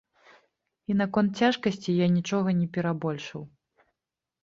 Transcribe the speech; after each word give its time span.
І 0.91 0.95
наконт 1.01 1.29
цяжкасці 1.43 1.91
я 1.99 2.07
нічога 2.17 2.57
не 2.65 2.69
перабольшыў. 2.79 3.41